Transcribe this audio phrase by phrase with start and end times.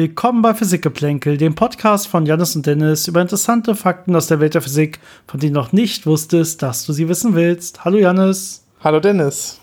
[0.00, 4.54] Willkommen bei Physikgeplänkel, dem Podcast von Janis und Dennis über interessante Fakten aus der Welt
[4.54, 7.84] der Physik, von denen du noch nicht wusstest, dass du sie wissen willst.
[7.84, 8.64] Hallo Janis.
[8.82, 9.60] Hallo Dennis.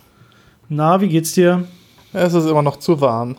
[0.70, 1.68] Na, wie geht's dir?
[2.14, 3.36] Es ist immer noch zu warm.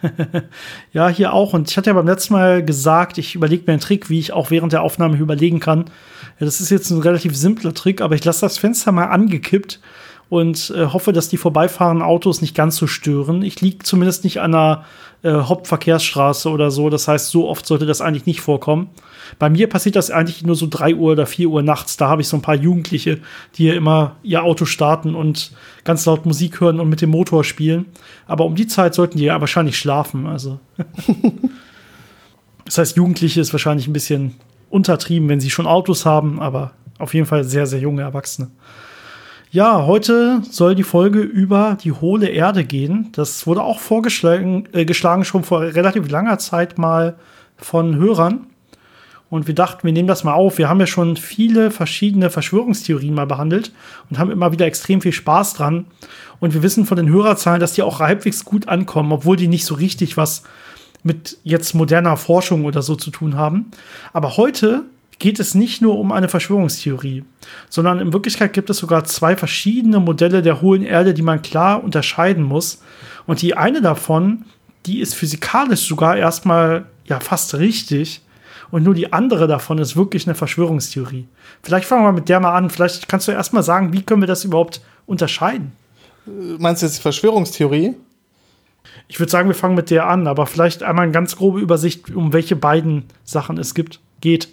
[0.92, 1.54] ja, hier auch.
[1.54, 4.32] Und ich hatte ja beim letzten Mal gesagt, ich überlege mir einen Trick, wie ich
[4.32, 5.86] auch während der Aufnahme überlegen kann.
[6.38, 9.80] Ja, das ist jetzt ein relativ simpler Trick, aber ich lasse das Fenster mal angekippt
[10.32, 13.42] und äh, hoffe, dass die vorbeifahrenden Autos nicht ganz so stören.
[13.42, 14.84] Ich liege zumindest nicht an einer
[15.22, 16.88] äh, Hauptverkehrsstraße oder so.
[16.88, 18.88] Das heißt, so oft sollte das eigentlich nicht vorkommen.
[19.38, 21.98] Bei mir passiert das eigentlich nur so drei Uhr oder vier Uhr nachts.
[21.98, 23.18] Da habe ich so ein paar Jugendliche,
[23.56, 25.52] die hier immer ihr Auto starten und
[25.84, 27.84] ganz laut Musik hören und mit dem Motor spielen.
[28.26, 30.26] Aber um die Zeit sollten die ja wahrscheinlich schlafen.
[30.26, 30.60] Also.
[32.64, 34.36] das heißt, Jugendliche ist wahrscheinlich ein bisschen
[34.70, 38.50] untertrieben, wenn sie schon Autos haben, aber auf jeden Fall sehr, sehr junge Erwachsene.
[39.54, 43.10] Ja, heute soll die Folge über die hohle Erde gehen.
[43.12, 47.16] Das wurde auch vorgeschlagen äh, schon vor relativ langer Zeit mal
[47.58, 48.46] von Hörern.
[49.28, 50.56] Und wir dachten, wir nehmen das mal auf.
[50.56, 53.72] Wir haben ja schon viele verschiedene Verschwörungstheorien mal behandelt
[54.08, 55.84] und haben immer wieder extrem viel Spaß dran.
[56.40, 59.66] Und wir wissen von den Hörerzahlen, dass die auch halbwegs gut ankommen, obwohl die nicht
[59.66, 60.44] so richtig was
[61.02, 63.70] mit jetzt moderner Forschung oder so zu tun haben.
[64.14, 64.84] Aber heute
[65.22, 67.22] geht es nicht nur um eine Verschwörungstheorie,
[67.70, 71.84] sondern in Wirklichkeit gibt es sogar zwei verschiedene Modelle der hohlen Erde, die man klar
[71.84, 72.82] unterscheiden muss.
[73.24, 74.46] Und die eine davon,
[74.84, 78.22] die ist physikalisch sogar erstmal ja fast richtig.
[78.72, 81.28] Und nur die andere davon ist wirklich eine Verschwörungstheorie.
[81.62, 82.68] Vielleicht fangen wir mit der mal an.
[82.68, 85.70] Vielleicht kannst du erstmal sagen, wie können wir das überhaupt unterscheiden?
[86.58, 87.94] Meinst du jetzt Verschwörungstheorie?
[89.06, 92.10] Ich würde sagen, wir fangen mit der an, aber vielleicht einmal eine ganz grobe Übersicht,
[92.10, 94.48] um welche beiden Sachen es gibt, geht.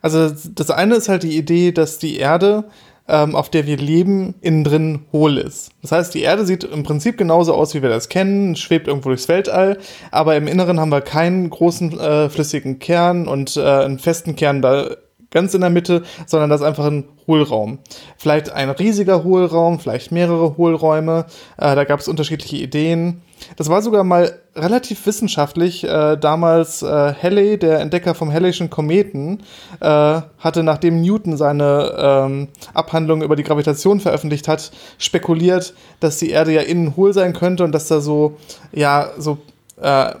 [0.00, 2.64] Also das eine ist halt die Idee, dass die Erde,
[3.08, 5.70] ähm, auf der wir leben, innen drin hohl ist.
[5.82, 9.08] Das heißt, die Erde sieht im Prinzip genauso aus, wie wir das kennen, schwebt irgendwo
[9.08, 9.78] durchs Weltall,
[10.10, 14.62] aber im Inneren haben wir keinen großen äh, flüssigen Kern und äh, einen festen Kern
[14.62, 14.96] da
[15.32, 17.78] ganz in der Mitte, sondern das ist einfach ein Hohlraum.
[18.16, 21.26] Vielleicht ein riesiger Hohlraum, vielleicht mehrere Hohlräume.
[21.56, 23.22] Äh, da gab es unterschiedliche Ideen.
[23.56, 25.84] Das war sogar mal relativ wissenschaftlich.
[25.84, 29.42] Äh, damals äh, Halley, der Entdecker vom Halleyschen Kometen,
[29.80, 36.30] äh, hatte, nachdem Newton seine ähm, Abhandlung über die Gravitation veröffentlicht hat, spekuliert, dass die
[36.30, 38.36] Erde ja innen hohl sein könnte und dass da so,
[38.72, 39.38] ja, so
[39.80, 40.12] äh,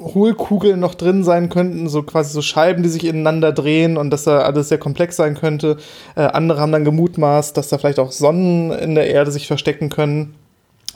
[0.00, 4.24] Hohlkugeln noch drin sein könnten, so quasi so Scheiben, die sich ineinander drehen und dass
[4.24, 5.76] da alles sehr komplex sein könnte.
[6.14, 9.88] Äh, andere haben dann gemutmaßt, dass da vielleicht auch Sonnen in der Erde sich verstecken
[9.88, 10.34] können,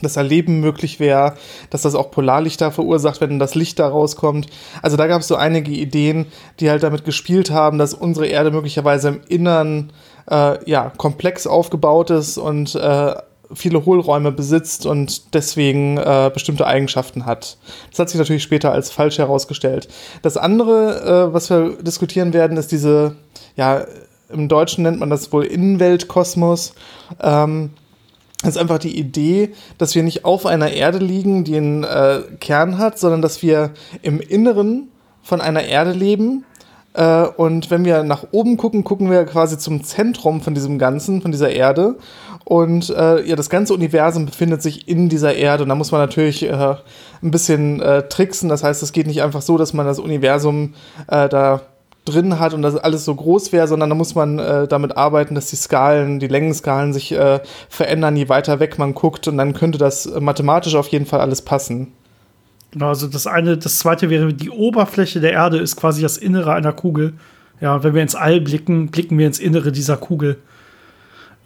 [0.02, 1.34] dass da Leben möglich wäre,
[1.70, 4.46] dass das auch Polarlichter verursacht, wenn das Licht da rauskommt.
[4.82, 6.26] Also da gab es so einige Ideen,
[6.60, 9.92] die halt damit gespielt haben, dass unsere Erde möglicherweise im Innern
[10.30, 13.14] äh, ja komplex aufgebaut ist und äh,
[13.54, 17.56] viele Hohlräume besitzt und deswegen äh, bestimmte Eigenschaften hat.
[17.90, 19.88] Das hat sich natürlich später als falsch herausgestellt.
[20.22, 23.16] Das andere, äh, was wir diskutieren werden, ist diese,
[23.56, 23.84] ja,
[24.30, 26.74] im Deutschen nennt man das wohl Innenweltkosmos.
[27.20, 27.70] Ähm,
[28.44, 32.78] ist einfach die Idee, dass wir nicht auf einer Erde liegen, die einen äh, Kern
[32.78, 33.70] hat, sondern dass wir
[34.02, 34.88] im Inneren
[35.22, 36.44] von einer Erde leben,
[36.94, 41.22] äh, und wenn wir nach oben gucken, gucken wir quasi zum Zentrum von diesem Ganzen,
[41.22, 41.96] von dieser Erde.
[42.44, 45.62] Und äh, ja, das ganze Universum befindet sich in dieser Erde.
[45.62, 46.74] Und da muss man natürlich äh,
[47.22, 48.48] ein bisschen äh, tricksen.
[48.48, 50.74] Das heißt, es geht nicht einfach so, dass man das Universum
[51.06, 51.62] äh, da
[52.04, 55.36] drin hat und das alles so groß wäre, sondern da muss man äh, damit arbeiten,
[55.36, 59.28] dass die Skalen, die Längenskalen sich äh, verändern, je weiter weg man guckt.
[59.28, 61.92] Und dann könnte das mathematisch auf jeden Fall alles passen.
[62.72, 66.54] Genau, also das eine, das zweite wäre, die Oberfläche der Erde ist quasi das Innere
[66.54, 67.12] einer Kugel.
[67.60, 70.38] Ja, wenn wir ins All blicken, blicken wir ins Innere dieser Kugel.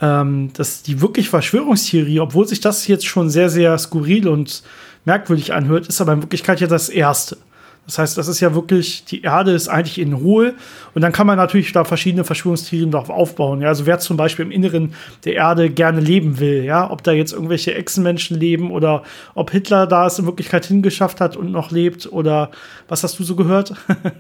[0.01, 4.63] Ähm, das die wirklich Verschwörungstheorie, obwohl sich das jetzt schon sehr, sehr skurril und
[5.05, 7.39] merkwürdig anhört, ist aber in Wirklichkeit ja das erste.
[7.87, 10.55] Das heißt, das ist ja wirklich, die Erde ist eigentlich in hohl
[10.95, 13.63] und dann kann man natürlich da verschiedene Verschwörungstheorien darauf aufbauen.
[13.63, 14.95] Ja, also wer zum Beispiel im Inneren
[15.25, 19.05] der Erde gerne leben will, ja, ob da jetzt irgendwelche Echsenmenschen leben oder
[19.37, 22.51] ob Hitler da es in Wirklichkeit hingeschafft hat und noch lebt oder
[22.89, 23.75] was hast du so gehört?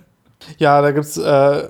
[0.59, 1.69] ja, da gibt's äh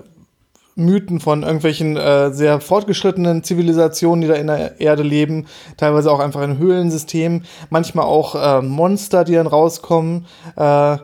[0.76, 5.46] Mythen von irgendwelchen äh, sehr fortgeschrittenen Zivilisationen, die da in der Erde leben,
[5.76, 10.26] teilweise auch einfach in Höhlensystemen, manchmal auch äh, Monster, die dann rauskommen.
[10.55, 10.99] Äh,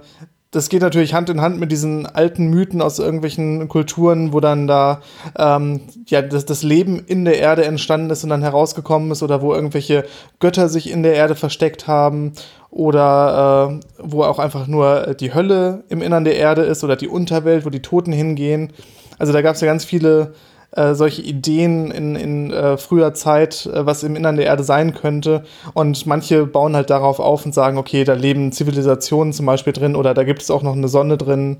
[0.53, 4.67] das geht natürlich Hand in Hand mit diesen alten Mythen aus irgendwelchen Kulturen, wo dann
[4.67, 5.01] da
[5.39, 9.41] ähm, ja das, das Leben in der Erde entstanden ist und dann herausgekommen ist oder
[9.41, 10.05] wo irgendwelche
[10.41, 12.33] Götter sich in der Erde versteckt haben
[12.69, 17.09] oder äh, wo auch einfach nur die Hölle im Innern der Erde ist oder die
[17.09, 18.75] Unterwelt, wo die Toten hingehen.
[19.23, 20.35] Also da gab es ja ganz viele
[20.73, 24.95] äh, solche Ideen in, in äh, früher Zeit, äh, was im Innern der Erde sein
[24.95, 25.45] könnte.
[25.75, 29.95] Und manche bauen halt darauf auf und sagen, okay, da leben Zivilisationen zum Beispiel drin
[29.95, 31.59] oder da gibt es auch noch eine Sonne drin.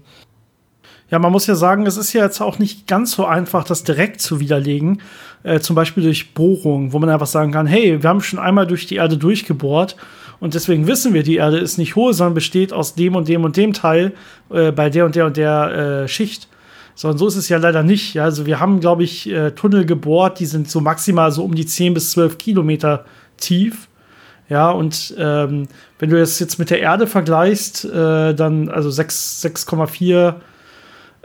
[1.09, 3.85] Ja, man muss ja sagen, es ist ja jetzt auch nicht ganz so einfach, das
[3.85, 5.01] direkt zu widerlegen.
[5.45, 8.67] Äh, zum Beispiel durch Bohrungen, wo man einfach sagen kann, hey, wir haben schon einmal
[8.67, 9.95] durch die Erde durchgebohrt
[10.41, 13.45] und deswegen wissen wir, die Erde ist nicht hohl, sondern besteht aus dem und dem
[13.45, 14.15] und dem Teil
[14.51, 16.49] äh, bei der und der und der äh, Schicht.
[16.95, 18.15] Sondern so ist es ja leider nicht.
[18.15, 18.25] Ja?
[18.25, 21.67] Also wir haben, glaube ich, äh, Tunnel gebohrt, die sind so maximal so um die
[21.67, 23.05] 10 bis 12 Kilometer
[23.37, 23.89] tief.
[24.49, 25.69] Ja, und ähm,
[25.99, 30.35] wenn du das jetzt mit der Erde vergleichst, äh, dann also 6,4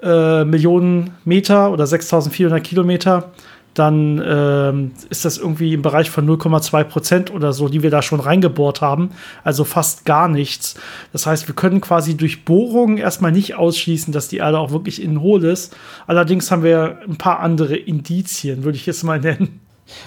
[0.01, 3.31] äh, Millionen Meter oder 6400 Kilometer,
[3.77, 8.01] dann ähm, ist das irgendwie im Bereich von 0,2 Prozent oder so, die wir da
[8.01, 9.11] schon reingebohrt haben.
[9.43, 10.75] Also fast gar nichts.
[11.13, 15.01] Das heißt, wir können quasi durch Bohrungen erstmal nicht ausschließen, dass die Erde auch wirklich
[15.01, 15.75] innen hohl ist.
[16.07, 19.59] Allerdings haben wir ein paar andere Indizien, würde ich jetzt mal nennen.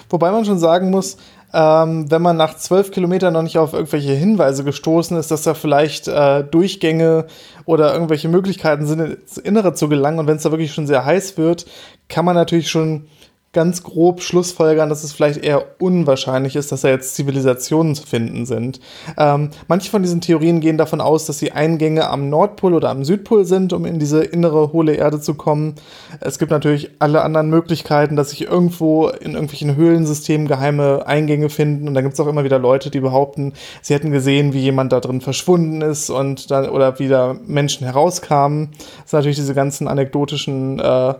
[0.09, 1.17] Wobei man schon sagen muss,
[1.53, 5.53] ähm, wenn man nach zwölf Kilometern noch nicht auf irgendwelche Hinweise gestoßen ist, dass da
[5.53, 7.25] vielleicht äh, Durchgänge
[7.65, 10.19] oder irgendwelche Möglichkeiten sind, ins Innere zu gelangen.
[10.19, 11.65] Und wenn es da wirklich schon sehr heiß wird,
[12.07, 13.07] kann man natürlich schon
[13.53, 18.45] ganz grob schlussfolgern, dass es vielleicht eher unwahrscheinlich ist, dass da jetzt Zivilisationen zu finden
[18.45, 18.79] sind.
[19.17, 23.03] Ähm, manche von diesen Theorien gehen davon aus, dass die Eingänge am Nordpol oder am
[23.03, 25.75] Südpol sind, um in diese innere hohle Erde zu kommen.
[26.21, 31.89] Es gibt natürlich alle anderen Möglichkeiten, dass sich irgendwo in irgendwelchen Höhlensystemen geheime Eingänge finden.
[31.89, 33.51] Und da gibt es auch immer wieder Leute, die behaupten,
[33.81, 37.85] sie hätten gesehen, wie jemand da drin verschwunden ist und dann oder wie da Menschen
[37.85, 38.69] herauskamen.
[39.01, 41.15] Das sind natürlich diese ganzen anekdotischen äh,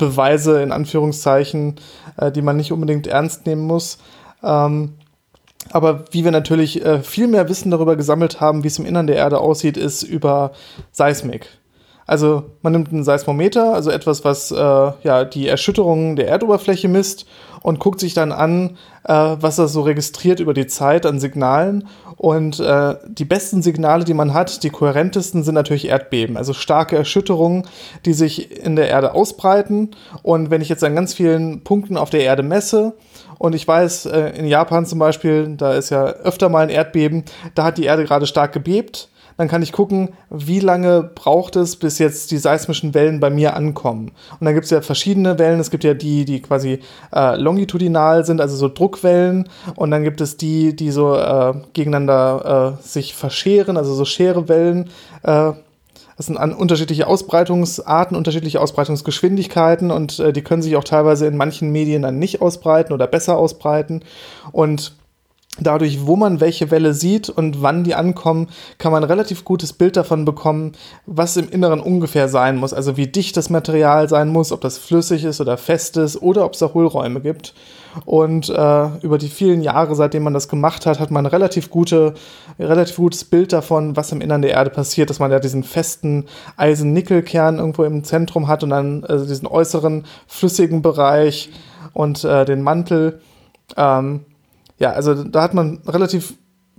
[0.00, 1.76] Beweise in Anführungszeichen,
[2.16, 3.98] äh, die man nicht unbedingt ernst nehmen muss.
[4.42, 4.94] Ähm,
[5.70, 9.06] aber wie wir natürlich äh, viel mehr Wissen darüber gesammelt haben, wie es im Innern
[9.06, 10.52] der Erde aussieht, ist über
[10.90, 11.46] Seismik.
[12.06, 17.26] Also man nimmt einen Seismometer, also etwas, was äh, ja die Erschütterungen der Erdoberfläche misst
[17.62, 21.86] und guckt sich dann an, äh, was er so registriert über die Zeit an Signalen.
[22.16, 26.96] Und äh, die besten Signale, die man hat, die kohärentesten sind natürlich Erdbeben, also starke
[26.96, 27.66] Erschütterungen,
[28.04, 29.90] die sich in der Erde ausbreiten.
[30.22, 32.94] Und wenn ich jetzt an ganz vielen Punkten auf der Erde messe,
[33.38, 37.24] und ich weiß, äh, in Japan zum Beispiel, da ist ja öfter mal ein Erdbeben,
[37.54, 39.08] da hat die Erde gerade stark gebebt
[39.40, 43.56] dann kann ich gucken, wie lange braucht es, bis jetzt die seismischen Wellen bei mir
[43.56, 44.12] ankommen.
[44.38, 45.60] Und dann gibt es ja verschiedene Wellen.
[45.60, 49.48] Es gibt ja die, die quasi äh, longitudinal sind, also so Druckwellen.
[49.76, 54.90] Und dann gibt es die, die so äh, gegeneinander äh, sich verscheren, also so Scherewellen.
[55.22, 55.52] Äh,
[56.18, 61.72] das sind unterschiedliche Ausbreitungsarten, unterschiedliche Ausbreitungsgeschwindigkeiten und äh, die können sich auch teilweise in manchen
[61.72, 64.04] Medien dann nicht ausbreiten oder besser ausbreiten.
[64.52, 64.99] Und
[65.58, 68.48] dadurch, wo man welche Welle sieht und wann die ankommen,
[68.78, 70.72] kann man ein relativ gutes Bild davon bekommen,
[71.06, 72.72] was im Inneren ungefähr sein muss.
[72.72, 76.44] Also wie dicht das Material sein muss, ob das flüssig ist oder fest ist oder
[76.44, 77.54] ob es da Hohlräume gibt.
[78.04, 81.70] Und äh, über die vielen Jahre, seitdem man das gemacht hat, hat man ein relativ,
[81.70, 82.14] gute,
[82.58, 86.26] relativ gutes Bild davon, was im Innern der Erde passiert, dass man ja diesen festen
[86.56, 91.50] Eisen-Nickel-Kern irgendwo im Zentrum hat und dann also diesen äußeren flüssigen Bereich
[91.92, 93.20] und äh, den Mantel.
[93.76, 94.20] Ähm,
[94.80, 96.34] ja, also da hat man relativ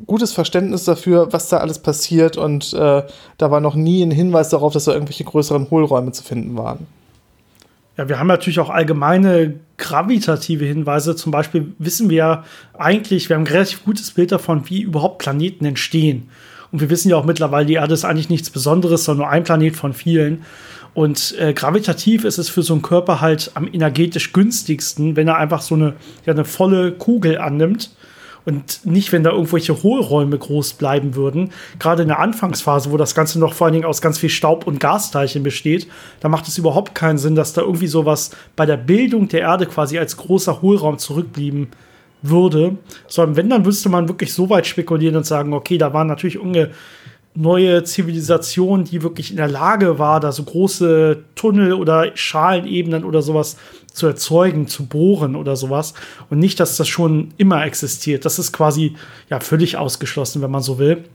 [0.07, 3.03] gutes Verständnis dafür, was da alles passiert und äh,
[3.37, 6.87] da war noch nie ein Hinweis darauf, dass da irgendwelche größeren Hohlräume zu finden waren.
[7.97, 11.15] Ja, wir haben natürlich auch allgemeine gravitative Hinweise.
[11.15, 15.65] Zum Beispiel wissen wir eigentlich, wir haben ein relativ gutes Bild davon, wie überhaupt Planeten
[15.65, 16.29] entstehen.
[16.71, 19.43] Und wir wissen ja auch mittlerweile, die Erde ist eigentlich nichts Besonderes, sondern nur ein
[19.43, 20.43] Planet von vielen.
[20.93, 25.37] Und äh, gravitativ ist es für so einen Körper halt am energetisch günstigsten, wenn er
[25.37, 25.93] einfach so eine,
[26.25, 27.91] ja, eine volle Kugel annimmt.
[28.43, 31.51] Und nicht, wenn da irgendwelche Hohlräume groß bleiben würden.
[31.77, 34.65] Gerade in der Anfangsphase, wo das Ganze noch vor allen Dingen aus ganz viel Staub
[34.65, 35.87] und Gasteilchen besteht,
[36.21, 39.67] da macht es überhaupt keinen Sinn, dass da irgendwie sowas bei der Bildung der Erde
[39.67, 41.67] quasi als großer Hohlraum zurückblieben
[42.23, 42.77] würde.
[43.07, 46.39] Sondern wenn, dann müsste man wirklich so weit spekulieren und sagen, okay, da waren natürlich
[46.39, 46.71] unge
[47.33, 53.21] neue Zivilisation, die wirklich in der Lage war, da so große Tunnel oder Schalenebenen oder
[53.21, 53.57] sowas
[53.93, 55.93] zu erzeugen, zu bohren oder sowas.
[56.29, 58.25] Und nicht, dass das schon immer existiert.
[58.25, 58.95] Das ist quasi
[59.29, 61.05] ja völlig ausgeschlossen, wenn man so will.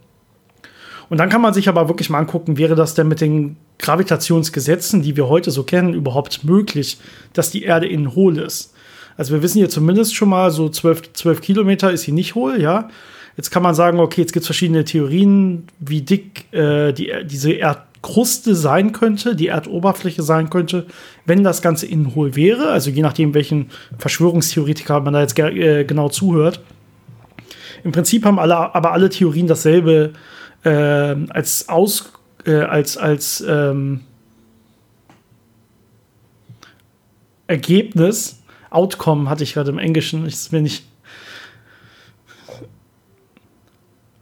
[1.09, 5.03] Und dann kann man sich aber wirklich mal angucken, wäre das denn mit den Gravitationsgesetzen,
[5.03, 6.99] die wir heute so kennen, überhaupt möglich,
[7.33, 8.75] dass die Erde innen hohl ist?
[9.17, 12.61] Also wir wissen hier zumindest schon mal, so 12, 12 Kilometer ist sie nicht hohl,
[12.61, 12.89] ja.
[13.37, 17.53] Jetzt kann man sagen, okay, jetzt gibt es verschiedene Theorien, wie dick äh, die, diese
[17.53, 20.87] Erdkruste sein könnte, die Erdoberfläche sein könnte,
[21.27, 22.71] wenn das Ganze innen hohl wäre.
[22.71, 26.61] Also je nachdem, welchen Verschwörungstheoretiker man da jetzt äh, genau zuhört.
[27.85, 30.15] Im Prinzip haben alle, aber alle Theorien dasselbe
[30.65, 32.13] äh, als Aus,
[32.47, 34.01] äh, als, als ähm,
[37.47, 38.43] Ergebnis.
[38.71, 40.85] Outcome hatte ich gerade im Englischen, ist mir nicht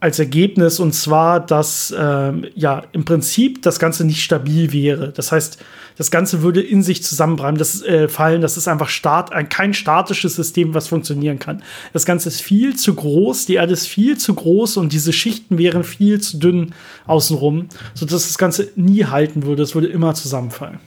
[0.05, 5.11] als Ergebnis und zwar, dass ähm, ja im Prinzip das Ganze nicht stabil wäre.
[5.11, 5.65] Das heißt,
[5.97, 8.43] das Ganze würde in sich zusammenbleiben, das äh, fallen.
[8.43, 11.63] Das ist einfach Start, ein, kein statisches System, was funktionieren kann.
[11.95, 15.57] Das Ganze ist viel zu groß, die Erde ist viel zu groß und diese Schichten
[15.57, 16.75] wären viel zu dünn
[17.07, 19.63] außenrum, sodass das Ganze nie halten würde.
[19.63, 20.81] Es würde immer zusammenfallen.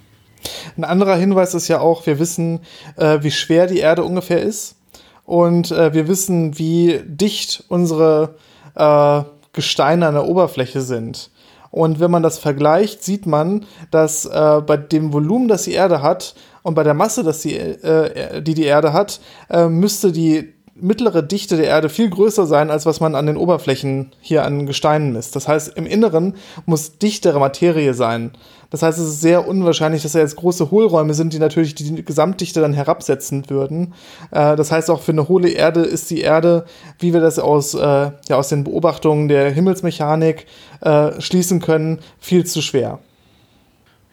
[0.78, 2.60] Ein anderer Hinweis ist ja auch, wir wissen,
[2.98, 4.76] äh, wie schwer die Erde ungefähr ist
[5.26, 8.36] und äh, wir wissen, wie dicht unsere
[8.78, 11.32] äh, Gesteine an der Oberfläche sind.
[11.72, 16.02] Und wenn man das vergleicht, sieht man, dass äh, bei dem Volumen, das die Erde
[16.02, 19.20] hat und bei der Masse, das die, äh, die die Erde hat,
[19.50, 23.38] äh, müsste die mittlere Dichte der Erde viel größer sein, als was man an den
[23.38, 25.36] Oberflächen hier an Gesteinen misst.
[25.36, 28.32] Das heißt, im Inneren muss dichtere Materie sein.
[28.70, 32.04] Das heißt, es ist sehr unwahrscheinlich, dass da jetzt große Hohlräume sind, die natürlich die
[32.04, 33.94] Gesamtdichte dann herabsetzen würden.
[34.32, 36.66] Äh, das heißt, auch für eine hohle Erde ist die Erde,
[37.00, 40.48] wie wir das aus, äh, ja, aus den Beobachtungen der Himmelsmechanik
[40.82, 43.00] äh, schließen können, viel zu schwer.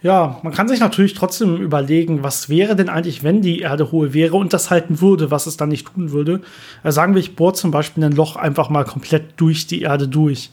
[0.05, 4.13] Ja, man kann sich natürlich trotzdem überlegen, was wäre denn eigentlich, wenn die Erde hohl
[4.13, 6.43] wäre und das halten würde, was es dann nicht tun würde.
[6.83, 10.07] Also sagen wir, ich bohre zum Beispiel ein Loch einfach mal komplett durch die Erde
[10.07, 10.51] durch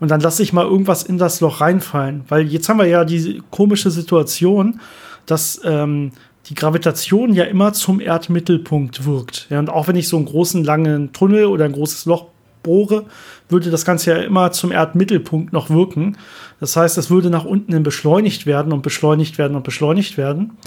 [0.00, 2.24] und dann lasse ich mal irgendwas in das Loch reinfallen.
[2.28, 4.80] Weil jetzt haben wir ja die komische Situation,
[5.24, 6.10] dass ähm,
[6.46, 9.46] die Gravitation ja immer zum Erdmittelpunkt wirkt.
[9.50, 12.26] Ja, und auch wenn ich so einen großen, langen Tunnel oder ein großes Loch
[12.62, 13.04] bohre,
[13.48, 16.16] würde das Ganze ja immer zum Erdmittelpunkt noch wirken.
[16.60, 20.58] Das heißt, es würde nach unten beschleunigt werden und beschleunigt werden und beschleunigt werden.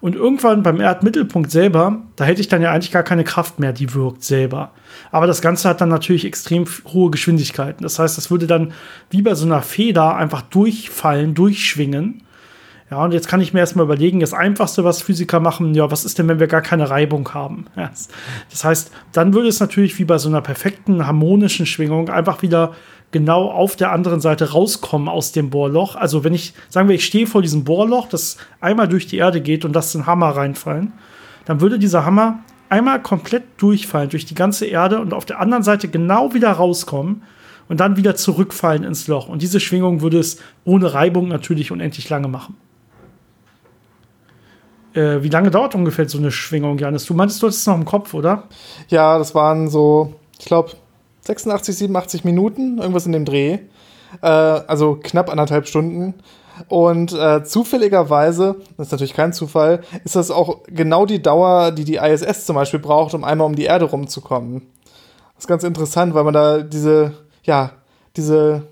[0.00, 3.72] Und irgendwann beim Erdmittelpunkt selber, da hätte ich dann ja eigentlich gar keine Kraft mehr,
[3.72, 4.72] die wirkt selber.
[5.10, 7.82] Aber das Ganze hat dann natürlich extrem hohe Geschwindigkeiten.
[7.82, 8.74] Das heißt, das würde dann
[9.08, 12.22] wie bei so einer Feder einfach durchfallen, durchschwingen.
[12.90, 16.04] Ja, und jetzt kann ich mir erstmal überlegen, das Einfachste, was Physiker machen, ja, was
[16.04, 17.66] ist denn, wenn wir gar keine Reibung haben?
[18.50, 22.74] Das heißt, dann würde es natürlich wie bei so einer perfekten harmonischen Schwingung einfach wieder
[23.10, 25.96] genau auf der anderen Seite rauskommen aus dem Bohrloch.
[25.96, 29.40] Also wenn ich, sagen wir, ich stehe vor diesem Bohrloch, das einmal durch die Erde
[29.40, 30.92] geht und das ein Hammer reinfallen,
[31.44, 35.62] dann würde dieser Hammer einmal komplett durchfallen durch die ganze Erde und auf der anderen
[35.62, 37.22] Seite genau wieder rauskommen
[37.68, 39.28] und dann wieder zurückfallen ins Loch.
[39.28, 42.56] Und diese Schwingung würde es ohne Reibung natürlich unendlich lange machen.
[44.94, 47.04] Äh, wie lange dauert ungefähr so eine Schwingung, Janis?
[47.04, 48.44] Du meintest, du hattest es noch im Kopf, oder?
[48.88, 50.72] Ja, das waren so, ich glaube,
[51.22, 53.58] 86, 87 Minuten, irgendwas in dem Dreh.
[54.22, 56.14] Äh, also knapp anderthalb Stunden.
[56.68, 61.84] Und äh, zufälligerweise, das ist natürlich kein Zufall, ist das auch genau die Dauer, die
[61.84, 64.62] die ISS zum Beispiel braucht, um einmal um die Erde rumzukommen.
[65.34, 67.72] Das ist ganz interessant, weil man da diese, ja,
[68.16, 68.62] diese,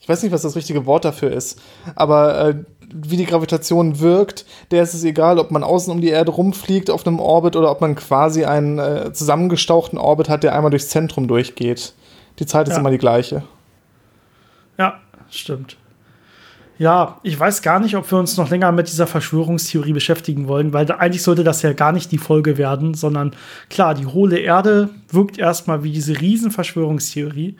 [0.00, 1.58] ich weiß nicht, was das richtige Wort dafür ist,
[1.94, 2.54] aber äh,
[2.92, 6.90] wie die Gravitation wirkt, der ist es egal, ob man außen um die Erde rumfliegt
[6.90, 10.88] auf einem Orbit oder ob man quasi einen äh, zusammengestauchten Orbit hat, der einmal durchs
[10.88, 11.94] Zentrum durchgeht.
[12.38, 12.80] Die Zeit ist ja.
[12.80, 13.42] immer die gleiche.
[14.78, 15.76] Ja, stimmt.
[16.78, 20.72] Ja, ich weiß gar nicht, ob wir uns noch länger mit dieser Verschwörungstheorie beschäftigen wollen,
[20.72, 23.34] weil eigentlich sollte das ja gar nicht die Folge werden, sondern
[23.68, 27.56] klar, die hohle Erde wirkt erstmal wie diese Riesenverschwörungstheorie.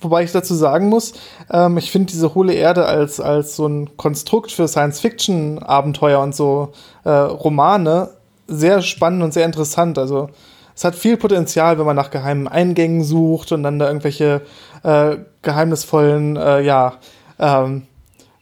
[0.00, 1.14] Wobei ich dazu sagen muss,
[1.50, 6.72] ähm, ich finde diese hohle Erde als, als so ein Konstrukt für Science-Fiction-Abenteuer und so
[7.04, 8.10] äh, Romane
[8.46, 9.98] sehr spannend und sehr interessant.
[9.98, 10.28] Also
[10.74, 14.42] es hat viel Potenzial, wenn man nach geheimen Eingängen sucht und dann da irgendwelche
[14.82, 16.94] äh, geheimnisvollen, äh, ja,
[17.38, 17.86] ähm,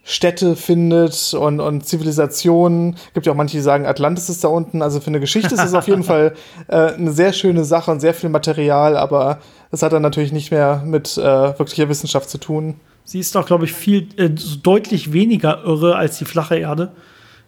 [0.05, 2.97] Städte findet und, und Zivilisationen.
[3.13, 4.81] Gibt ja auch manche, die sagen, Atlantis ist da unten.
[4.81, 6.33] Also für eine Geschichte ist es auf jeden Fall
[6.67, 9.39] äh, eine sehr schöne Sache und sehr viel Material, aber
[9.71, 12.75] das hat dann natürlich nicht mehr mit äh, wirklicher Wissenschaft zu tun.
[13.05, 16.91] Sie ist doch, glaube ich, viel äh, deutlich weniger irre als die flache Erde.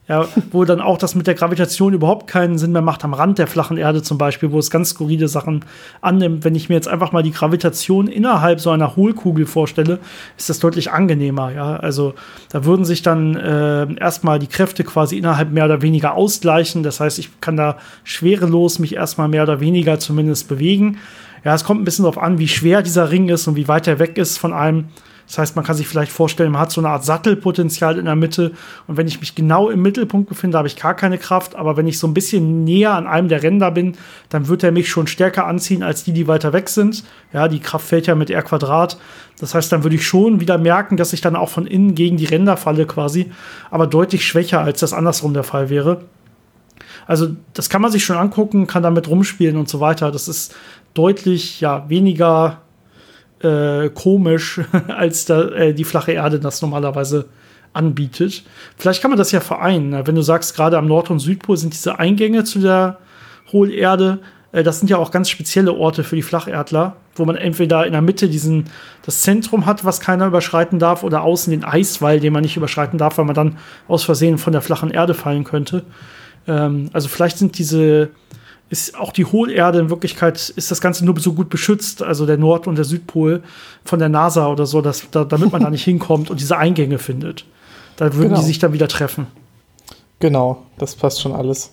[0.08, 3.40] Ja, wo dann auch das mit der Gravitation überhaupt keinen Sinn mehr macht, am Rand
[3.40, 5.66] der flachen Erde zum Beispiel, wo es ganz skurrile Sachen
[6.00, 6.44] annimmt.
[6.44, 9.98] Wenn ich mir jetzt einfach mal die Gravitation innerhalb so einer Hohlkugel vorstelle,
[10.38, 11.52] ist das deutlich angenehmer.
[11.52, 12.14] Ja, also
[12.52, 16.84] da würden sich dann äh, erstmal die Kräfte quasi innerhalb mehr oder weniger ausgleichen.
[16.84, 21.00] Das heißt, ich kann da schwerelos mich erstmal mehr oder weniger zumindest bewegen.
[21.44, 23.88] Ja, es kommt ein bisschen darauf an, wie schwer dieser Ring ist und wie weit
[23.88, 24.86] er weg ist von einem.
[25.28, 28.16] Das heißt, man kann sich vielleicht vorstellen, man hat so eine Art Sattelpotenzial in der
[28.16, 28.52] Mitte.
[28.88, 31.56] Und wenn ich mich genau im Mittelpunkt befinde, habe ich gar keine Kraft.
[31.56, 33.98] Aber wenn ich so ein bisschen näher an einem der Ränder bin,
[34.30, 37.04] dann wird er mich schon stärker anziehen als die, die weiter weg sind.
[37.34, 38.98] Ja, die Kraft fällt ja mit R Quadrat.
[39.40, 42.18] Das heißt, dann würde ich schon wieder merken, dass ich dann auch von innen gegen
[42.18, 43.32] die Ränder falle quasi.
[43.72, 46.04] Aber deutlich schwächer, als das andersrum der Fall wäre.
[47.08, 50.12] Also, das kann man sich schon angucken, kann damit rumspielen und so weiter.
[50.12, 50.56] Das ist
[50.94, 52.62] deutlich ja, weniger
[53.46, 57.26] äh, komisch, als da, äh, die flache Erde das normalerweise
[57.74, 58.44] anbietet.
[58.78, 59.90] Vielleicht kann man das ja vereinen.
[59.90, 60.08] Ne?
[60.08, 63.00] Wenn du sagst, gerade am Nord- und Südpol sind diese Eingänge zu der
[63.52, 64.20] Hohlerde,
[64.52, 67.92] äh, das sind ja auch ganz spezielle Orte für die Flacherdler, wo man entweder in
[67.92, 68.66] der Mitte diesen,
[69.06, 72.98] das Zentrum hat, was keiner überschreiten darf, oder außen den Eiswall, den man nicht überschreiten
[72.98, 75.84] darf, weil man dann aus Versehen von der flachen Erde fallen könnte.
[76.48, 78.10] Ähm, also vielleicht sind diese
[78.70, 82.38] ist auch die Hohlerde in Wirklichkeit, ist das Ganze nur so gut beschützt, also der
[82.38, 83.44] Nord- und der Südpol
[83.84, 86.98] von der NASA oder so, dass, da, damit man da nicht hinkommt und diese Eingänge
[86.98, 87.46] findet.
[87.98, 88.42] Da würden genau.
[88.42, 89.28] die sich dann wieder treffen.
[90.20, 91.72] Genau, das passt schon alles.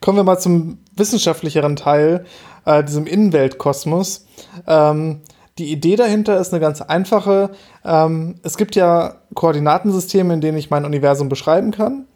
[0.00, 2.26] Kommen wir mal zum wissenschaftlicheren Teil,
[2.66, 4.26] äh, diesem Innenweltkosmos.
[4.66, 5.20] Ähm,
[5.58, 7.50] die Idee dahinter ist eine ganz einfache.
[7.84, 12.06] Ähm, es gibt ja Koordinatensysteme, in denen ich mein Universum beschreiben kann.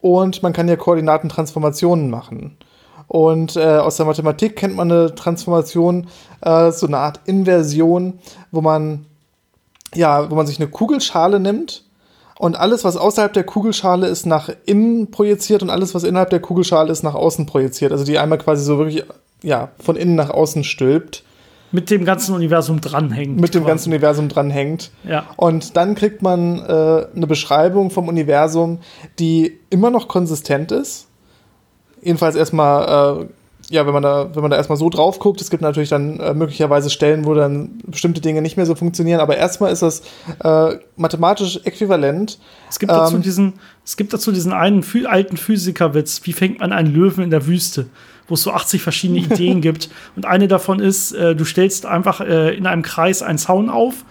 [0.00, 2.56] Und man kann ja Koordinatentransformationen machen.
[3.06, 6.08] Und äh, aus der Mathematik kennt man eine Transformation,
[6.42, 8.18] äh, so eine Art Inversion,
[8.50, 9.06] wo man,
[9.94, 11.84] ja, wo man sich eine Kugelschale nimmt
[12.38, 16.40] und alles, was außerhalb der Kugelschale ist, nach innen projiziert und alles, was innerhalb der
[16.40, 17.92] Kugelschale ist, nach außen projiziert.
[17.92, 19.04] Also die einmal quasi so wirklich,
[19.42, 21.24] ja, von innen nach außen stülpt
[21.70, 23.40] mit dem ganzen Universum dranhängt.
[23.40, 23.70] Mit dem quasi.
[23.70, 24.90] ganzen Universum dranhängt.
[25.04, 25.26] Ja.
[25.36, 28.78] Und dann kriegt man äh, eine Beschreibung vom Universum,
[29.18, 31.08] die immer noch konsistent ist.
[32.00, 33.26] Jedenfalls erstmal, äh,
[33.70, 36.20] ja, wenn man da, wenn man da erstmal so drauf guckt, es gibt natürlich dann
[36.20, 40.02] äh, möglicherweise Stellen, wo dann bestimmte Dinge nicht mehr so funktionieren, aber erstmal ist das
[40.42, 42.38] äh, mathematisch äquivalent.
[42.70, 46.72] Es gibt dazu ähm, diesen, es gibt dazu diesen einen alten Physikerwitz, wie fängt man
[46.72, 47.88] einen Löwen in der Wüste?
[48.28, 49.90] Wo es so 80 verschiedene Ideen gibt.
[50.14, 54.04] Und eine davon ist, äh, du stellst einfach äh, in einem Kreis einen Zaun auf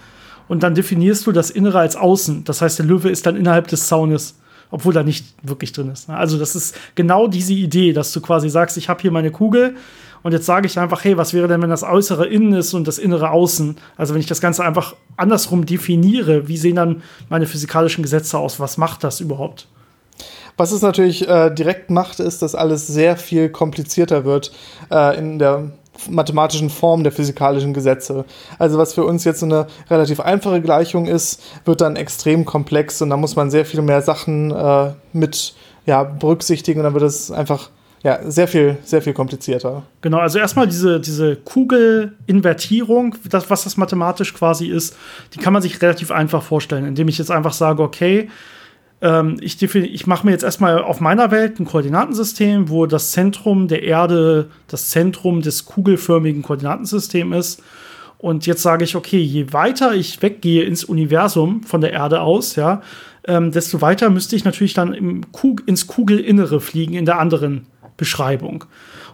[0.47, 2.43] und dann definierst du das Innere als Außen.
[2.43, 4.39] Das heißt, der Löwe ist dann innerhalb des Zaunes,
[4.71, 6.09] obwohl er nicht wirklich drin ist.
[6.09, 9.75] Also das ist genau diese Idee, dass du quasi sagst, ich habe hier meine Kugel
[10.23, 12.87] und jetzt sage ich einfach, hey, was wäre denn, wenn das Äußere innen ist und
[12.87, 13.77] das Innere außen?
[13.95, 18.59] Also wenn ich das Ganze einfach andersrum definiere, wie sehen dann meine physikalischen Gesetze aus?
[18.59, 19.67] Was macht das überhaupt?
[20.57, 24.51] Was es natürlich äh, direkt macht, ist, dass alles sehr viel komplizierter wird
[24.91, 25.71] äh, in der
[26.09, 28.25] mathematischen Form der physikalischen Gesetze.
[28.59, 33.09] Also was für uns jetzt eine relativ einfache Gleichung ist, wird dann extrem komplex und
[33.09, 37.31] da muss man sehr viel mehr Sachen äh, mit ja, berücksichtigen und dann wird es
[37.31, 37.69] einfach
[38.03, 39.83] ja, sehr viel, sehr viel komplizierter.
[40.01, 44.95] Genau, also erstmal diese, diese Kugelinvertierung, das, was das mathematisch quasi ist,
[45.33, 48.29] die kann man sich relativ einfach vorstellen, indem ich jetzt einfach sage, okay,
[49.01, 53.67] ähm, ich, ich mache mir jetzt erstmal auf meiner Welt ein Koordinatensystem, wo das Zentrum
[53.67, 57.63] der Erde das Zentrum des kugelförmigen Koordinatensystems ist.
[58.17, 62.55] Und jetzt sage ich, okay, je weiter ich weggehe ins Universum von der Erde aus,
[62.55, 62.81] ja,
[63.25, 67.67] ähm, desto weiter müsste ich natürlich dann im Kug ins Kugelinnere fliegen in der anderen
[67.95, 68.65] Beschreibung.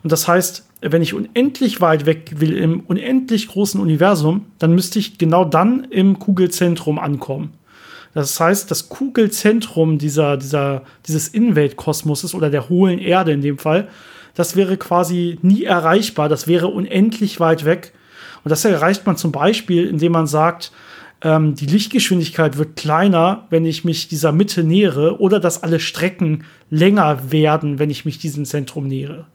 [0.03, 4.99] Und das heißt, wenn ich unendlich weit weg will im unendlich großen Universum, dann müsste
[4.99, 7.51] ich genau dann im Kugelzentrum ankommen.
[8.13, 13.87] Das heißt, das Kugelzentrum dieser, dieser, dieses Innenweltkosmoses oder der hohlen Erde in dem Fall,
[14.35, 17.93] das wäre quasi nie erreichbar, das wäre unendlich weit weg.
[18.43, 20.71] Und das erreicht man zum Beispiel, indem man sagt,
[21.21, 26.43] ähm, die Lichtgeschwindigkeit wird kleiner, wenn ich mich dieser Mitte nähere, oder dass alle Strecken
[26.69, 29.25] länger werden, wenn ich mich diesem Zentrum nähere.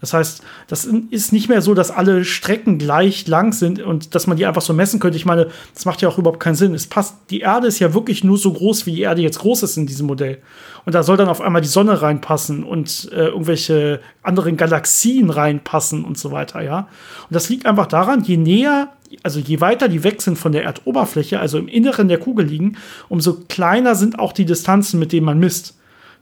[0.00, 4.26] Das heißt, das ist nicht mehr so, dass alle Strecken gleich lang sind und dass
[4.26, 5.16] man die einfach so messen könnte.
[5.16, 6.74] Ich meine, das macht ja auch überhaupt keinen Sinn.
[6.74, 9.62] Es passt, die Erde ist ja wirklich nur so groß, wie die Erde jetzt groß
[9.62, 10.38] ist in diesem Modell.
[10.86, 16.04] Und da soll dann auf einmal die Sonne reinpassen und äh, irgendwelche anderen Galaxien reinpassen
[16.04, 16.88] und so weiter, ja.
[17.28, 18.88] Und das liegt einfach daran, je näher
[19.22, 22.76] also je weiter die weg sind von der Erdoberfläche, also im Inneren der Kugel liegen,
[23.08, 25.74] umso kleiner sind auch die Distanzen, mit denen man misst.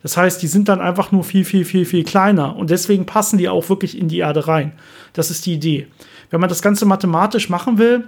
[0.03, 3.39] Das heißt, die sind dann einfach nur viel, viel, viel, viel kleiner und deswegen passen
[3.39, 4.73] die auch wirklich in die Erde rein.
[5.13, 5.89] Das ist die Idee.
[6.31, 8.05] Wenn man das Ganze mathematisch machen will,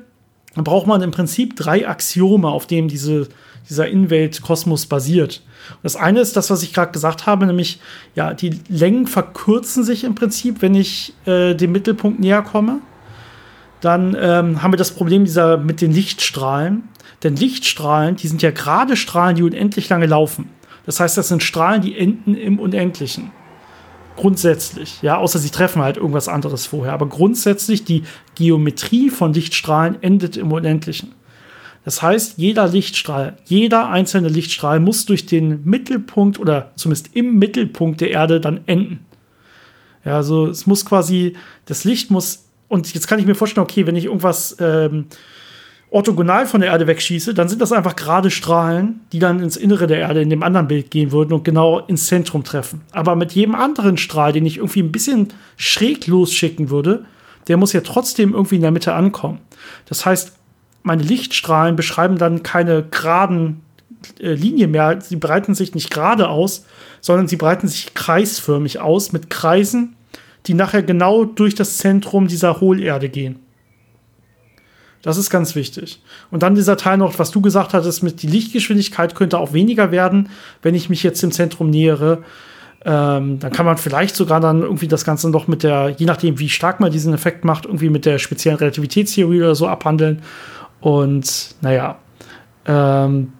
[0.55, 3.29] dann braucht man im Prinzip drei Axiome, auf denen diese,
[3.69, 5.43] dieser Innenweltkosmos basiert.
[5.83, 7.81] Das eine ist das, was ich gerade gesagt habe, nämlich,
[8.15, 12.81] ja, die Längen verkürzen sich im Prinzip, wenn ich äh, dem Mittelpunkt näher komme.
[13.81, 16.89] Dann ähm, haben wir das Problem dieser mit den Lichtstrahlen.
[17.23, 20.49] Denn Lichtstrahlen, die sind ja gerade Strahlen, die unendlich lange laufen.
[20.87, 23.33] Das heißt, das sind Strahlen, die enden im Unendlichen.
[24.17, 26.93] Grundsätzlich, ja, außer sie treffen halt irgendwas anderes vorher.
[26.93, 28.03] Aber grundsätzlich, die
[28.35, 31.13] Geometrie von Lichtstrahlen endet im Unendlichen.
[31.85, 38.01] Das heißt, jeder Lichtstrahl, jeder einzelne Lichtstrahl muss durch den Mittelpunkt oder zumindest im Mittelpunkt
[38.01, 39.07] der Erde dann enden.
[40.05, 43.87] Ja, also es muss quasi, das Licht muss, und jetzt kann ich mir vorstellen, okay,
[43.87, 45.07] wenn ich irgendwas ähm,
[45.91, 49.87] orthogonal von der Erde wegschieße, dann sind das einfach gerade Strahlen, die dann ins Innere
[49.87, 52.83] der Erde in dem anderen Bild gehen würden und genau ins Zentrum treffen.
[52.93, 57.05] Aber mit jedem anderen Strahl, den ich irgendwie ein bisschen schräg losschicken würde,
[57.49, 59.39] der muss ja trotzdem irgendwie in der Mitte ankommen.
[59.87, 60.33] Das heißt,
[60.83, 63.61] meine Lichtstrahlen beschreiben dann keine geraden
[64.21, 65.01] äh, Linien mehr.
[65.01, 66.65] Sie breiten sich nicht gerade aus,
[67.01, 69.97] sondern sie breiten sich kreisförmig aus mit Kreisen,
[70.47, 73.41] die nachher genau durch das Zentrum dieser Hohlerde gehen.
[75.03, 76.03] Das ist ganz wichtig.
[76.31, 79.91] Und dann dieser Teil noch, was du gesagt hattest, mit die Lichtgeschwindigkeit könnte auch weniger
[79.91, 80.29] werden,
[80.63, 82.23] wenn ich mich jetzt im Zentrum nähere.
[82.85, 86.39] Ähm, dann kann man vielleicht sogar dann irgendwie das Ganze noch mit der, je nachdem,
[86.39, 90.23] wie stark man diesen Effekt macht, irgendwie mit der speziellen Relativitätstheorie oder so abhandeln.
[90.81, 91.99] Und naja,
[92.67, 93.33] ähm,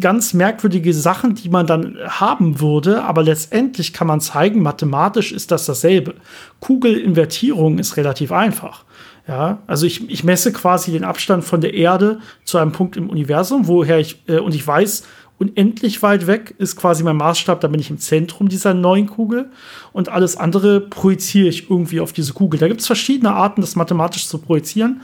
[0.00, 5.50] ganz merkwürdige Sachen, die man dann haben würde, aber letztendlich kann man zeigen, mathematisch ist
[5.50, 6.14] das dasselbe.
[6.60, 8.85] Kugelinvertierung ist relativ einfach.
[9.28, 13.10] Ja, also ich, ich messe quasi den Abstand von der Erde zu einem Punkt im
[13.10, 15.02] Universum, woher ich, äh, und ich weiß,
[15.38, 19.50] unendlich weit weg ist quasi mein Maßstab, da bin ich im Zentrum dieser neuen Kugel
[19.92, 22.60] und alles andere projiziere ich irgendwie auf diese Kugel.
[22.60, 25.02] Da gibt es verschiedene Arten, das mathematisch zu projizieren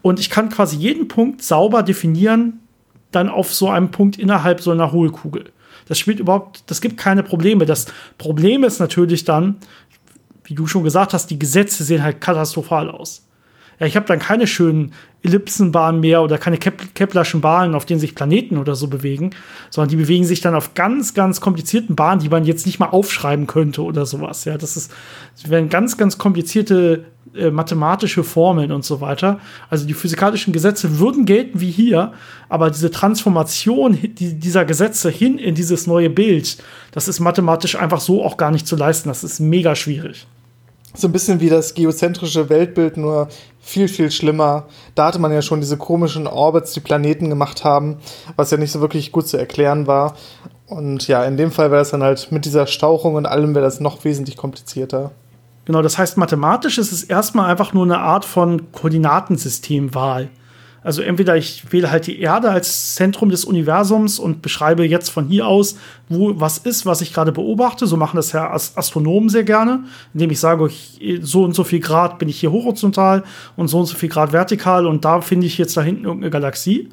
[0.00, 2.60] und ich kann quasi jeden Punkt sauber definieren,
[3.10, 5.50] dann auf so einem Punkt innerhalb so einer Hohlkugel.
[5.86, 7.64] Das spielt überhaupt, das gibt keine Probleme.
[7.64, 7.86] Das
[8.18, 9.56] Problem ist natürlich dann,
[10.44, 13.27] wie du schon gesagt hast, die Gesetze sehen halt katastrophal aus.
[13.80, 18.00] Ja, ich habe dann keine schönen Ellipsenbahnen mehr oder keine Kep Keplerschen Bahnen, auf denen
[18.00, 19.30] sich Planeten oder so bewegen,
[19.70, 22.86] sondern die bewegen sich dann auf ganz, ganz komplizierten Bahnen, die man jetzt nicht mal
[22.86, 24.44] aufschreiben könnte oder sowas.
[24.44, 24.92] Ja, das ist,
[25.34, 29.38] das werden ganz, ganz komplizierte äh, mathematische Formeln und so weiter.
[29.70, 32.12] Also die physikalischen Gesetze würden gelten wie hier,
[32.48, 36.58] aber diese Transformation die, dieser Gesetze hin in dieses neue Bild,
[36.92, 39.08] das ist mathematisch einfach so auch gar nicht zu leisten.
[39.08, 40.26] Das ist mega schwierig.
[40.94, 43.28] So ein bisschen wie das geozentrische Weltbild, nur
[43.60, 44.66] viel, viel schlimmer.
[44.94, 47.98] Da hatte man ja schon diese komischen Orbits, die Planeten gemacht haben,
[48.36, 50.16] was ja nicht so wirklich gut zu erklären war.
[50.66, 53.64] Und ja, in dem Fall wäre das dann halt mit dieser Stauchung und allem wäre
[53.64, 55.12] das noch wesentlich komplizierter.
[55.64, 60.30] Genau, das heißt, mathematisch ist es erstmal einfach nur eine Art von Koordinatensystemwahl.
[60.82, 65.26] Also entweder ich wähle halt die Erde als Zentrum des Universums und beschreibe jetzt von
[65.26, 65.76] hier aus,
[66.08, 67.86] wo was ist, was ich gerade beobachte.
[67.86, 70.70] So machen das ja Astronomen sehr gerne, indem ich sage,
[71.20, 73.24] so und so viel Grad bin ich hier horizontal
[73.56, 76.30] und so und so viel Grad vertikal und da finde ich jetzt da hinten irgendeine
[76.30, 76.88] Galaxie.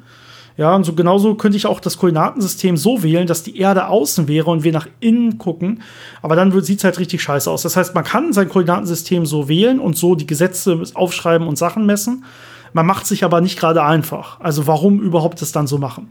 [0.58, 4.26] Ja, und so genauso könnte ich auch das Koordinatensystem so wählen, dass die Erde außen
[4.26, 5.82] wäre und wir nach innen gucken.
[6.22, 7.60] Aber dann sieht es halt richtig scheiße aus.
[7.60, 11.84] Das heißt, man kann sein Koordinatensystem so wählen und so die Gesetze aufschreiben und Sachen
[11.84, 12.24] messen.
[12.72, 14.40] Man macht sich aber nicht gerade einfach.
[14.40, 16.10] Also warum überhaupt das dann so machen?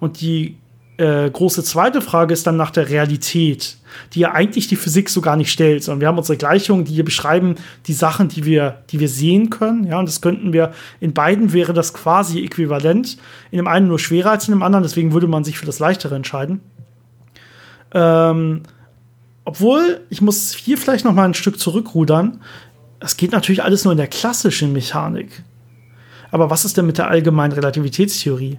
[0.00, 0.58] Und die
[0.98, 3.78] äh, große zweite Frage ist dann nach der Realität,
[4.12, 6.94] die ja eigentlich die Physik so gar nicht stellt, sondern wir haben unsere Gleichungen, die
[6.94, 7.56] hier beschreiben
[7.86, 9.86] die Sachen, die wir, die wir sehen können.
[9.86, 13.16] Ja, und das könnten wir, in beiden wäre das quasi äquivalent.
[13.50, 15.78] In dem einen nur schwerer als in dem anderen, deswegen würde man sich für das
[15.78, 16.60] Leichtere entscheiden.
[17.94, 18.62] Ähm,
[19.44, 22.40] obwohl, ich muss hier vielleicht noch mal ein Stück zurückrudern.
[23.00, 25.42] Das geht natürlich alles nur in der klassischen Mechanik.
[26.32, 28.58] Aber was ist denn mit der allgemeinen Relativitätstheorie?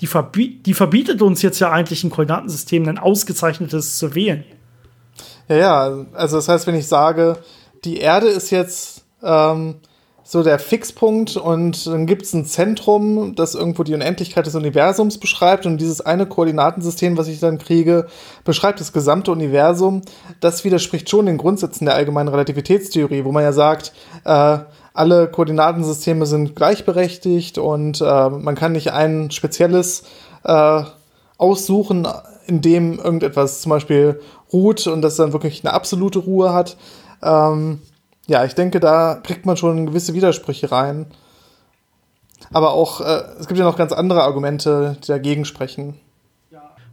[0.00, 4.44] Die, verbi die verbietet uns jetzt ja eigentlich ein Koordinatensystem, ein ausgezeichnetes zu wählen.
[5.48, 7.36] Ja, ja, also das heißt, wenn ich sage,
[7.84, 9.76] die Erde ist jetzt ähm,
[10.24, 15.18] so der Fixpunkt und dann gibt es ein Zentrum, das irgendwo die Unendlichkeit des Universums
[15.18, 18.06] beschreibt und dieses eine Koordinatensystem, was ich dann kriege,
[18.44, 20.00] beschreibt das gesamte Universum.
[20.40, 23.92] Das widerspricht schon den Grundsätzen der allgemeinen Relativitätstheorie, wo man ja sagt,
[24.24, 24.58] äh,
[24.94, 30.04] alle Koordinatensysteme sind gleichberechtigt und äh, man kann nicht ein spezielles
[30.44, 30.82] äh,
[31.38, 32.06] aussuchen,
[32.46, 34.20] in dem irgendetwas zum Beispiel
[34.52, 36.76] ruht und das dann wirklich eine absolute Ruhe hat.
[37.22, 37.80] Ähm,
[38.26, 41.06] ja, ich denke, da kriegt man schon gewisse Widersprüche rein.
[42.52, 45.98] Aber auch, äh, es gibt ja noch ganz andere Argumente, die dagegen sprechen.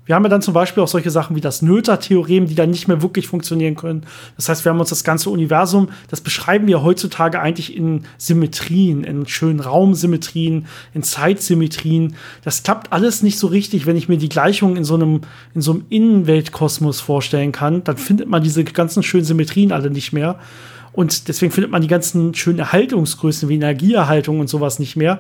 [0.10, 2.88] Wir haben ja dann zum Beispiel auch solche Sachen wie das Noether-Theorem, die dann nicht
[2.88, 4.08] mehr wirklich funktionieren können.
[4.38, 9.04] Das heißt, wir haben uns das ganze Universum, das beschreiben wir heutzutage eigentlich in Symmetrien,
[9.04, 12.16] in schönen Raumsymmetrien, in Zeitsymmetrien.
[12.44, 15.22] Das klappt alles nicht so richtig, wenn ich mir die Gleichung in so einem,
[15.54, 17.84] in so einem Innenweltkosmos vorstellen kann.
[17.84, 20.40] Dann findet man diese ganzen schönen Symmetrien alle nicht mehr.
[20.92, 25.20] Und deswegen findet man die ganzen schönen Erhaltungsgrößen wie Energieerhaltung und sowas nicht mehr.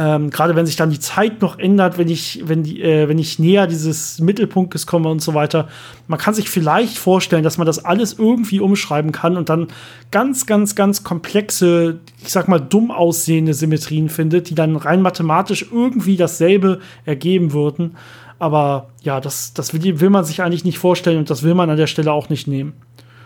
[0.00, 3.18] Ähm, Gerade wenn sich dann die Zeit noch ändert, wenn ich, wenn die, äh, wenn
[3.18, 5.68] ich näher dieses Mittelpunktes komme und so weiter.
[6.06, 9.66] Man kann sich vielleicht vorstellen, dass man das alles irgendwie umschreiben kann und dann
[10.12, 15.66] ganz, ganz, ganz komplexe, ich sag mal, dumm aussehende Symmetrien findet, die dann rein mathematisch
[15.72, 17.96] irgendwie dasselbe ergeben würden.
[18.38, 21.70] Aber ja, das, das will, will man sich eigentlich nicht vorstellen und das will man
[21.70, 22.74] an der Stelle auch nicht nehmen.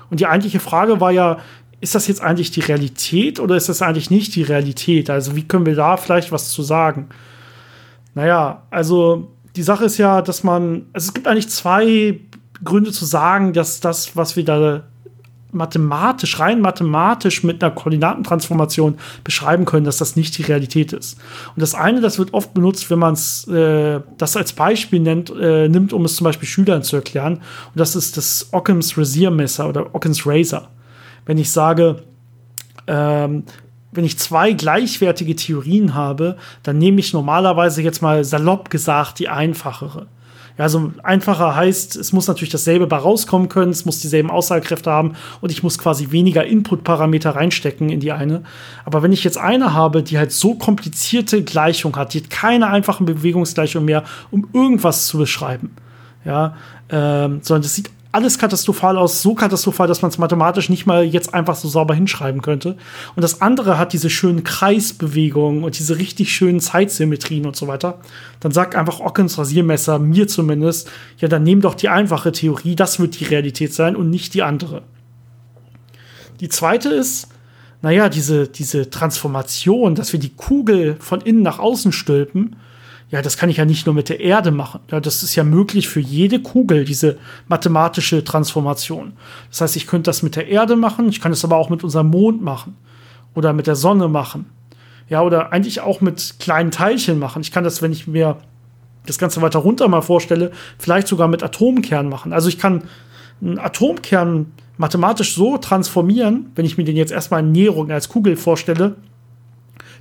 [0.08, 1.38] Und die eigentliche Frage war ja,
[1.82, 5.10] ist das jetzt eigentlich die Realität oder ist das eigentlich nicht die Realität?
[5.10, 7.08] Also wie können wir da vielleicht was zu sagen?
[8.14, 12.20] Naja, also die Sache ist ja, dass man, also es gibt eigentlich zwei
[12.62, 14.84] Gründe zu sagen, dass das, was wir da
[15.50, 21.18] mathematisch, rein mathematisch mit einer Koordinatentransformation beschreiben können, dass das nicht die Realität ist.
[21.56, 23.16] Und das eine, das wird oft benutzt, wenn man
[23.48, 27.34] äh, das als Beispiel nennt, äh, nimmt, um es zum Beispiel Schülern zu erklären.
[27.34, 30.68] Und das ist das Occam's Razor-Messer oder Occam's Razor
[31.26, 32.02] wenn ich sage,
[32.87, 33.44] ähm,
[33.92, 39.28] wenn ich zwei gleichwertige Theorien habe, dann nehme ich normalerweise jetzt mal salopp gesagt die
[39.28, 40.06] einfachere.
[40.58, 44.90] Ja, also einfacher heißt, es muss natürlich dasselbe bei rauskommen können, es muss dieselben Aussagekräfte
[44.90, 48.42] haben und ich muss quasi weniger Input-Parameter reinstecken in die eine.
[48.85, 52.68] Aber wenn ich jetzt eine habe, die halt so komplizierte Gleichung hat, die hat keine
[52.68, 55.70] einfachen Bewegungsgleichungen mehr, um irgendwas zu beschreiben,
[56.24, 56.54] ja,
[56.90, 61.03] ähm, sondern das sieht alles katastrophal aus, so katastrophal, dass man es mathematisch nicht mal
[61.03, 62.77] jetzt einfach so sauber hinschreiben könnte.
[63.16, 68.01] Und das andere hat diese schönen Kreisbewegungen und diese richtig schönen Zeitsymmetrien und so weiter.
[68.40, 73.01] Dann sagt einfach Ockens Rasiermesser, mir zumindest, ja, dann nehm doch die einfache Theorie, das
[73.01, 74.83] wird die Realität sein und nicht die andere.
[76.40, 77.29] Die zweite ist,
[77.81, 82.57] naja, diese, diese Transformation, dass wir die Kugel von innen nach außen stülpen
[83.12, 84.81] ja, das kann ich ja nicht nur mit der Erde machen.
[84.90, 89.12] Ja, das ist ja möglich für jede Kugel, diese mathematische Transformation.
[89.51, 91.85] Das heißt, ich könnte das mit der Erde machen, ich kann es aber auch mit
[91.85, 92.75] unserem Mond machen
[93.35, 94.46] oder mit der Sonne machen.
[95.11, 97.42] Ja, oder eigentlich auch mit kleinen Teilchen machen.
[97.42, 98.38] Ich kann das, wenn ich mir
[99.05, 102.33] das Ganze weiter runter mal vorstelle, vielleicht sogar mit Atomkern machen.
[102.33, 102.85] Also ich kann
[103.42, 108.37] einen Atomkern mathematisch so transformieren, wenn ich mir den jetzt erstmal in Näherung als Kugel
[108.37, 108.96] vorstelle,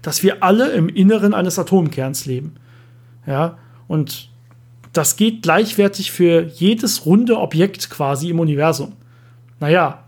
[0.01, 2.55] dass wir alle im Inneren eines Atomkerns leben.
[3.25, 3.57] Ja,
[3.87, 4.29] und
[4.93, 8.93] das geht gleichwertig für jedes runde Objekt quasi im Universum.
[9.59, 10.03] Naja,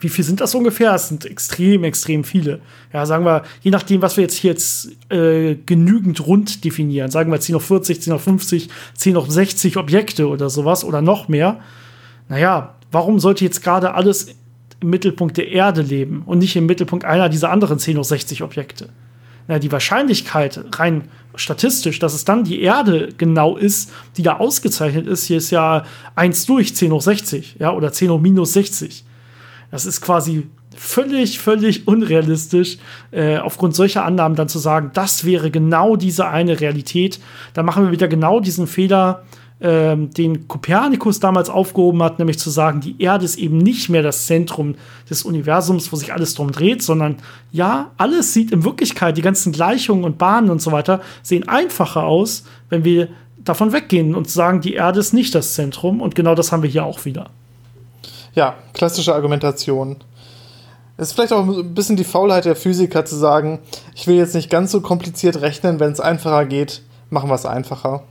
[0.00, 0.94] wie viel sind das ungefähr?
[0.94, 2.60] Es sind extrem, extrem viele.
[2.92, 7.30] Ja, sagen wir, je nachdem, was wir jetzt hier jetzt äh, genügend rund definieren, sagen
[7.30, 11.28] wir 10 auf 40, 10 auf 50, 10 auf 60 Objekte oder sowas oder noch
[11.28, 11.60] mehr.
[12.28, 14.34] Naja, warum sollte jetzt gerade alles
[14.80, 18.42] im Mittelpunkt der Erde leben und nicht im Mittelpunkt einer dieser anderen 10 auf 60
[18.42, 18.90] Objekte?
[19.48, 21.04] Na, die Wahrscheinlichkeit rein
[21.36, 25.84] statistisch, dass es dann die Erde genau ist, die da ausgezeichnet ist, hier ist ja
[26.14, 29.04] 1 durch 10 hoch 60, ja, oder 10 hoch minus 60.
[29.70, 32.78] Das ist quasi völlig, völlig unrealistisch,
[33.10, 37.18] äh, aufgrund solcher Annahmen dann zu sagen, das wäre genau diese eine Realität.
[37.54, 39.24] Da machen wir wieder genau diesen Fehler,
[39.60, 44.02] ähm, den Kopernikus damals aufgehoben hat, nämlich zu sagen, die Erde ist eben nicht mehr
[44.02, 44.74] das Zentrum
[45.08, 47.16] des Universums, wo sich alles drum dreht, sondern
[47.52, 52.04] ja, alles sieht in Wirklichkeit, die ganzen Gleichungen und Bahnen und so weiter, sehen einfacher
[52.04, 56.34] aus, wenn wir davon weggehen und sagen, die Erde ist nicht das Zentrum und genau
[56.34, 57.30] das haben wir hier auch wieder.
[58.34, 59.96] Ja, klassische Argumentation.
[60.98, 63.60] Es ist vielleicht auch ein bisschen die Faulheit der Physiker zu sagen,
[63.94, 67.46] ich will jetzt nicht ganz so kompliziert rechnen, wenn es einfacher geht, machen wir es
[67.46, 68.02] einfacher.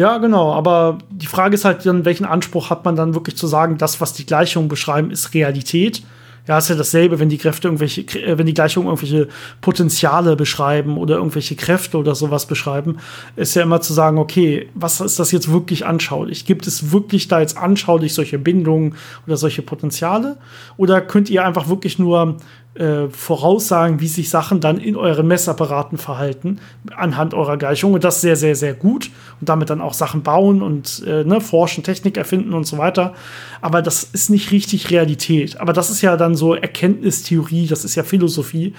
[0.00, 0.54] Ja, genau.
[0.54, 4.00] Aber die Frage ist halt dann, welchen Anspruch hat man dann wirklich zu sagen, das,
[4.00, 6.02] was die Gleichungen beschreiben, ist Realität?
[6.48, 9.28] Ja, ist ja dasselbe, wenn die Kräfte irgendwelche, äh, wenn die Gleichungen irgendwelche
[9.60, 12.96] Potenziale beschreiben oder irgendwelche Kräfte oder sowas beschreiben,
[13.36, 16.46] ist ja immer zu sagen, okay, was ist das jetzt wirklich anschaulich?
[16.46, 18.94] Gibt es wirklich da jetzt anschaulich solche Bindungen
[19.26, 20.38] oder solche Potenziale?
[20.78, 22.38] Oder könnt ihr einfach wirklich nur
[22.80, 26.60] äh, voraussagen, wie sich Sachen dann in euren Messapparaten verhalten,
[26.96, 27.92] anhand eurer Gleichung.
[27.92, 29.10] Und das sehr, sehr, sehr gut.
[29.38, 33.12] Und damit dann auch Sachen bauen und äh, ne, forschen, Technik erfinden und so weiter.
[33.60, 35.60] Aber das ist nicht richtig Realität.
[35.60, 38.72] Aber das ist ja dann so Erkenntnistheorie, das ist ja Philosophie.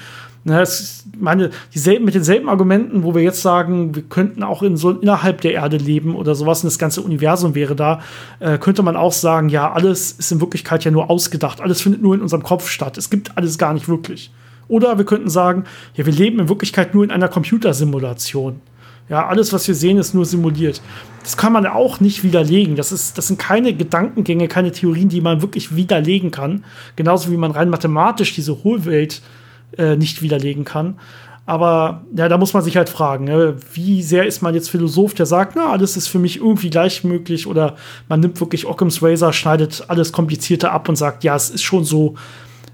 [0.44, 4.76] Ne, es, meine, dieselben, mit denselben Argumenten, wo wir jetzt sagen, wir könnten auch in
[4.76, 8.02] so innerhalb der Erde leben oder sowas und das ganze Universum wäre da,
[8.40, 12.02] äh, könnte man auch sagen, ja, alles ist in Wirklichkeit ja nur ausgedacht, alles findet
[12.02, 12.98] nur in unserem Kopf statt.
[12.98, 14.32] Es gibt alles gar nicht wirklich.
[14.68, 18.62] Oder wir könnten sagen, ja, wir leben in Wirklichkeit nur in einer Computersimulation.
[19.10, 20.82] Ja, alles, was wir sehen, ist nur simuliert.
[21.22, 22.76] Das kann man auch nicht widerlegen.
[22.76, 26.64] Das, ist, das sind keine Gedankengänge, keine Theorien, die man wirklich widerlegen kann.
[26.96, 29.42] Genauso wie man rein mathematisch diese Hohlwelt äh,
[29.78, 30.98] nicht widerlegen kann.
[31.46, 33.56] Aber ja, da muss man sich halt fragen, ne?
[33.74, 37.04] wie sehr ist man jetzt Philosoph, der sagt, na, alles ist für mich irgendwie gleich
[37.04, 37.76] möglich oder
[38.08, 41.84] man nimmt wirklich Occam's Razor, schneidet alles Komplizierte ab und sagt, ja, es ist schon
[41.84, 42.16] so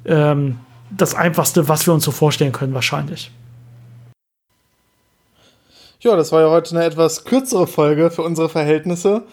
[0.06, 0.60] ähm,
[0.96, 3.32] das Einfachste, was wir uns so vorstellen können, wahrscheinlich.
[6.00, 9.24] Ja, das war ja heute eine etwas kürzere Folge für unsere Verhältnisse.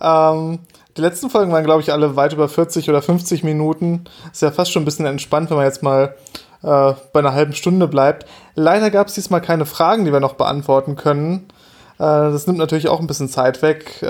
[0.00, 0.58] Ähm,
[0.96, 4.04] die letzten Folgen waren, glaube ich, alle weit über 40 oder 50 Minuten.
[4.30, 7.54] Ist ja fast schon ein bisschen entspannt, wenn man jetzt mal äh, bei einer halben
[7.54, 8.26] Stunde bleibt.
[8.54, 11.48] Leider gab es diesmal keine Fragen, die wir noch beantworten können.
[12.00, 14.02] Äh, das nimmt natürlich auch ein bisschen Zeit weg.
[14.02, 14.06] Äh,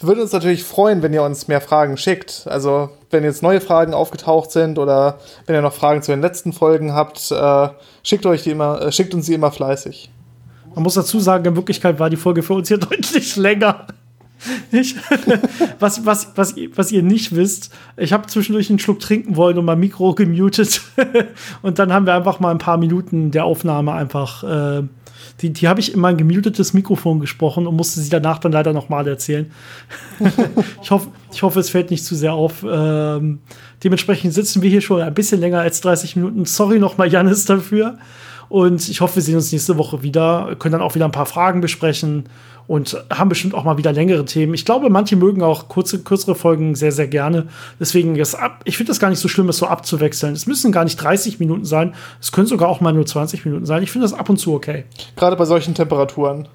[0.00, 2.46] wir würden uns natürlich freuen, wenn ihr uns mehr Fragen schickt.
[2.48, 6.52] Also, wenn jetzt neue Fragen aufgetaucht sind oder wenn ihr noch Fragen zu den letzten
[6.52, 7.68] Folgen habt, äh,
[8.02, 10.10] schickt, euch die immer, äh, schickt uns die immer fleißig.
[10.74, 13.88] Man muss dazu sagen, in Wirklichkeit war die Folge für uns hier deutlich länger.
[14.70, 14.96] Ich,
[15.78, 19.64] was, was, was, was ihr nicht wisst, ich habe zwischendurch einen Schluck trinken wollen und
[19.64, 20.80] mein Mikro gemutet.
[21.62, 24.44] und dann haben wir einfach mal ein paar Minuten der Aufnahme einfach.
[24.44, 24.82] Äh,
[25.40, 28.72] die, die habe ich in mein gemutetes Mikrofon gesprochen und musste sie danach dann leider
[28.72, 29.50] nochmal erzählen.
[30.82, 32.64] ich, hoffe, ich hoffe, es fällt nicht zu sehr auf.
[32.68, 33.40] Ähm,
[33.84, 36.44] dementsprechend sitzen wir hier schon ein bisschen länger als 30 Minuten.
[36.44, 37.98] Sorry nochmal, Janis, dafür.
[38.48, 41.26] Und ich hoffe, wir sehen uns nächste Woche wieder, können dann auch wieder ein paar
[41.26, 42.24] Fragen besprechen
[42.68, 44.54] und haben bestimmt auch mal wieder längere Themen.
[44.54, 47.48] Ich glaube, manche mögen auch kurze, kürzere Folgen sehr, sehr gerne.
[47.80, 50.34] Deswegen, das ab, ich finde das gar nicht so schlimm, es so abzuwechseln.
[50.34, 51.94] Es müssen gar nicht 30 Minuten sein.
[52.20, 53.82] Es können sogar auch mal nur 20 Minuten sein.
[53.82, 54.84] Ich finde das ab und zu okay.
[55.16, 56.46] Gerade bei solchen Temperaturen.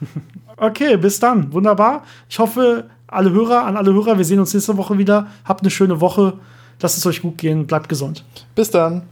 [0.56, 1.52] okay, bis dann.
[1.52, 2.04] Wunderbar.
[2.30, 5.26] Ich hoffe, alle Hörer, an alle Hörer, wir sehen uns nächste Woche wieder.
[5.44, 6.34] Habt eine schöne Woche.
[6.80, 7.66] Lasst es euch gut gehen.
[7.66, 8.24] Bleibt gesund.
[8.54, 9.02] Bis dann.